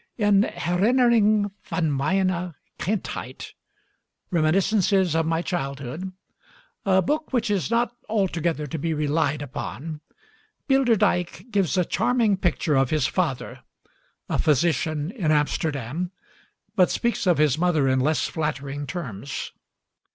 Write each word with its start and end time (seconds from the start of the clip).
In 0.17 0.41
'Herinnering 0.41 1.51
van 1.65 1.91
mijne 1.95 2.55
Kindheit' 2.79 3.53
(Reminiscences 4.31 5.13
of 5.15 5.27
My 5.27 5.43
Childhood), 5.43 6.11
a 6.87 7.03
book 7.03 7.31
which 7.31 7.51
is 7.51 7.69
not 7.69 7.95
altogether 8.09 8.65
to 8.65 8.79
be 8.79 8.95
relied 8.95 9.43
upon, 9.43 10.01
Bilderdijk 10.67 11.51
gives 11.51 11.77
a 11.77 11.85
charming 11.85 12.35
picture 12.35 12.73
of 12.75 12.89
his 12.89 13.05
father, 13.05 13.59
a 14.27 14.39
physician 14.39 15.11
in 15.11 15.29
Amsterdam, 15.31 16.09
but 16.75 16.89
speaks 16.89 17.27
of 17.27 17.37
his 17.37 17.59
mother 17.59 17.87
in 17.87 17.99
less 17.99 18.25
flattering 18.25 18.87
terms. 18.87 19.51